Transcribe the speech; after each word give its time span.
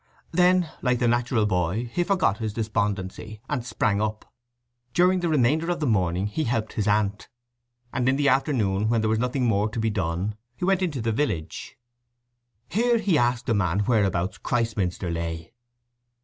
Then, 0.31 0.67
like 0.81 0.97
the 0.97 1.07
natural 1.07 1.45
boy, 1.45 1.91
he 1.93 2.03
forgot 2.03 2.39
his 2.39 2.53
despondency, 2.53 3.39
and 3.47 3.63
sprang 3.63 4.01
up. 4.01 4.25
During 4.95 5.19
the 5.19 5.29
remainder 5.29 5.69
of 5.69 5.79
the 5.79 5.85
morning 5.85 6.25
he 6.25 6.45
helped 6.45 6.73
his 6.73 6.87
aunt, 6.87 7.29
and 7.93 8.09
in 8.09 8.15
the 8.15 8.27
afternoon, 8.27 8.89
when 8.89 9.01
there 9.01 9.09
was 9.11 9.19
nothing 9.19 9.45
more 9.45 9.69
to 9.69 9.79
be 9.79 9.91
done, 9.91 10.33
he 10.55 10.65
went 10.65 10.81
into 10.81 11.01
the 11.01 11.11
village. 11.11 11.77
Here 12.67 12.97
he 12.97 13.15
asked 13.15 13.47
a 13.47 13.53
man 13.53 13.81
whereabouts 13.81 14.39
Christminster 14.39 15.11
lay. 15.11 15.53